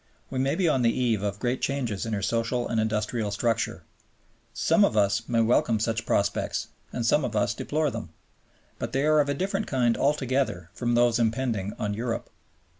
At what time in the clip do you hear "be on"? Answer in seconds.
0.55-0.81